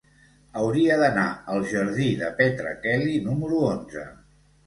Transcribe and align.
Hauria 0.59 0.95
d'anar 1.01 1.25
al 1.57 1.67
jardí 1.73 2.07
de 2.21 2.31
Petra 2.41 2.73
Kelly 2.87 3.15
número 3.27 3.61
onze. 3.69 4.09